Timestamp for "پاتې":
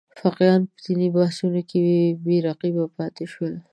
2.97-3.25